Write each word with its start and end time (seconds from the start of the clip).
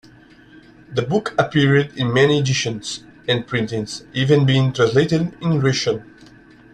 The 0.91 1.03
book 1.03 1.35
appeared 1.37 1.95
in 1.95 2.11
many 2.11 2.39
editions 2.39 3.03
and 3.27 3.45
printings, 3.45 4.03
even 4.13 4.47
being 4.47 4.73
translated 4.73 5.37
in 5.43 5.59
Russian. 5.59 6.11